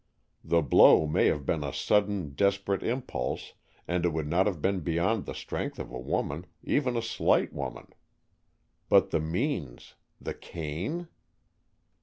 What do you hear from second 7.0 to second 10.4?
slight woman. But the means, the